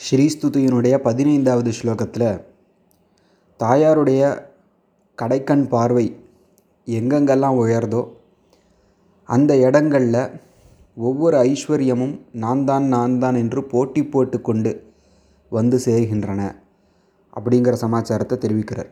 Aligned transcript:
ஸ்ரீஸ்துதியினுடைய 0.00 0.98
பதினைந்தாவது 0.98 1.72
ஸ்லோகத்தில் 1.72 2.40
தாயாருடைய 3.60 4.48
கடைக்கண் 5.18 5.68
பார்வை 5.68 6.16
எங்கெங்கெல்லாம் 6.86 7.62
உயருதோ 7.62 8.08
அந்த 9.28 9.56
இடங்களில் 9.56 10.38
ஒவ்வொரு 10.94 11.42
ஐஸ்வர்யமும் 11.42 12.20
நான் 12.32 12.64
தான் 12.64 12.84
நான் 12.84 13.18
தான் 13.18 13.34
என்று 13.34 13.64
போட்டி 13.64 14.04
போட்டுக்கொண்டு 14.04 14.88
வந்து 15.48 15.80
சேர்கின்றன 15.84 16.54
அப்படிங்கிற 17.36 17.72
சமாச்சாரத்தை 17.72 18.38
தெரிவிக்கிறார். 18.38 18.88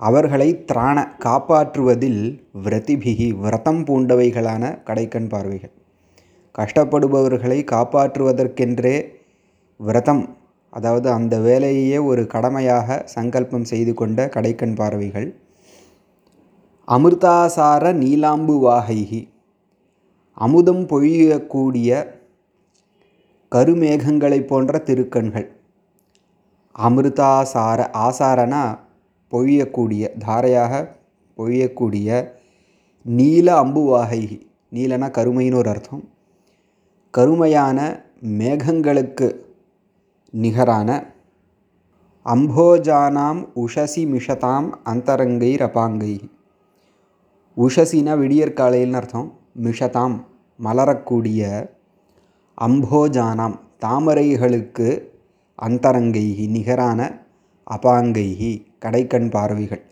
அவர்களை 0.00 0.64
திராண 0.64 0.98
காப்பாற்றுவதில் 1.18 2.22
விரதிபிகி 2.64 3.28
விரதம் 3.38 3.82
பூண்டவைகளான 3.84 4.62
கடைக்கண் 4.84 5.28
பார்வைகள். 5.28 5.74
கஷ்டப்படுபவர்களை 6.58 7.58
காப்பாற்றுவதற்கென்றே 7.72 8.96
விரதம் 9.76 10.24
அதாவது 10.70 11.08
அந்த 11.10 11.34
வேலையையே 11.38 11.98
ஒரு 12.04 12.26
கடமையாக 12.26 13.02
சங்கல்பம் 13.04 13.64
செய்து 13.64 13.94
கொண்ட 13.94 14.26
கடைக்கண் 14.34 14.74
பார்வைகள். 14.74 15.28
அமிர்தாசார 16.88 17.92
நீலாம்பு 18.02 18.56
வாகைகி 18.66 19.20
அமுதம் 20.34 20.86
பொழியக்கூடிய 20.86 22.06
கருமேகங்களை 23.50 24.46
போன்ற 24.46 24.78
திருக்கண்கள். 24.78 25.48
அமிர்தாசார 26.78 27.88
ஆசாரனா 27.92 28.78
பொழியக்கூடிய 29.30 30.08
தாரையாக 30.18 30.96
பொழியக்கூடிய 31.36 32.30
நீல 33.02 33.62
அம்புவாகைகி 33.62 34.40
நீலனா 34.72 35.08
கருமைன்னு 35.10 35.54
ஒரு 35.54 35.68
அர்த்தம். 35.68 36.08
கருமையான 37.10 38.04
மேகங்களுக்கு 38.38 39.36
நிகரான 40.30 41.06
அம்போஜானாம் 42.24 43.48
உஷசி 43.56 44.02
மிஷதாம் 44.04 44.70
அந்தரங்கை 44.84 45.54
ரபாங்கை. 45.54 46.20
உஷசினா 47.56 48.12
விடியற்காலையில்னு 48.20 48.92
அர்த்தம். 48.92 49.32
மிஷதாம் 49.62 50.24
மலரக்கூடிய 50.64 51.68
அம்போஜானாம் 52.60 53.58
தாமரைகளுக்கு 53.80 55.02
அந்தரங்கைகி 55.62 56.48
நிகரான 56.48 57.26
அபாங்கைகி 57.70 58.66
கடைக்கண் 58.80 59.30
பார்வைகள். 59.30 59.82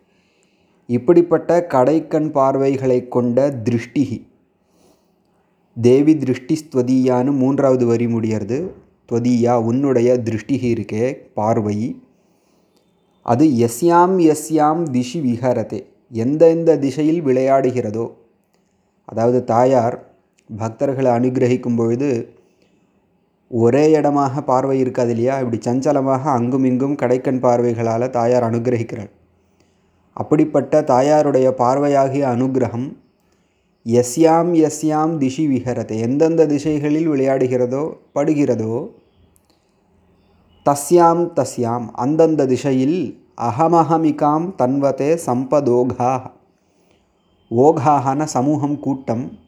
இப்படிப்பட்ட 0.86 1.66
கடைக்கண் 1.68 2.30
பார்வைகளை 2.30 3.08
கொண்ட 3.08 3.50
திருஷ்டிகி. 3.64 4.26
தேவி 5.80 6.16
திருஷ்டி 6.16 6.58
ஸ்துவதியான்னு 6.60 7.36
மூன்றாவது 7.36 7.86
வரி 7.86 8.06
முடியறது. 8.06 8.70
துவதியா 9.12 9.54
உன்னுடைய 9.62 10.20
திருஷ்டிகி 10.24 10.72
இருக்கே 10.72 11.12
பார்வை. 11.34 12.02
அது 13.22 13.46
எஸ்யாம் 13.46 14.16
எஸ்யாம் 14.18 14.82
திஷி 14.92 15.20
விஹரதே. 15.20 15.84
எந்தெந்த 16.08 16.78
திசையில் 16.78 17.24
விளையாடுகிறதோ 17.24 18.20
அதாவது 19.08 19.44
தாயார் 19.44 19.96
பக்தர்களை 20.50 21.10
அனுகிரகிக்கும் 21.12 21.76
பொழுது 21.76 22.10
ஒரே 23.50 23.84
இடமாக 23.92 24.42
பார்வை 24.42 24.76
இருக்காது 24.78 25.10
இல்லையா? 25.10 25.34
இப்படி 25.40 25.58
சஞ்சலமாக 25.66 26.24
அங்கும் 26.30 26.64
இங்கும் 26.64 26.98
கடைக்கண் 27.02 27.42
பார்வைகளால் 27.42 28.06
தாயார் 28.10 28.46
அனுகிரகிக்கிறாள். 28.50 29.10
அப்படிப்பட்ட 30.16 30.82
தாயாருடைய 30.82 31.48
பார்வையாகிய 31.54 32.24
அனுகிரகம் 32.28 32.88
எஸ்யாம் 33.86 34.50
எஸ்யாம் 34.66 35.14
திஷி 35.18 35.44
விஹரத்தை 35.46 35.96
எந்தெந்த 35.98 36.42
திசைகளில் 36.46 37.08
விளையாடுகிறதோ 37.08 37.84
படுகிறதோ 38.14 38.74
தஸ்யாம் 40.66 41.24
தஸ்யாம் 41.34 41.86
அந்தந்த 41.94 42.46
திசையில் 42.46 42.98
அகமஹமிகாம் 43.40 44.46
தன்வதே 44.56 45.10
சம்பதோகா 45.26 46.12
ஓகாஹான 47.56 48.24
சமூகம் 48.24 48.80
கூட்டம் 48.80 49.38